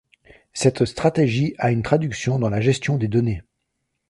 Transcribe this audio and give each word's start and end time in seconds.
Cette 0.53 0.85
stratégie 0.85 1.53
a 1.59 1.69
une 1.69 1.83
traduction 1.83 2.39
dans 2.39 2.49
la 2.49 2.59
gestion 2.59 2.97
des 2.97 3.07
données. 3.07 3.43